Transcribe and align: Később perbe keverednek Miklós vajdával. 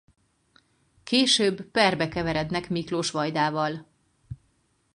Később 1.03 1.61
perbe 1.61 2.07
keverednek 2.07 2.69
Miklós 2.69 3.11
vajdával. 3.11 3.87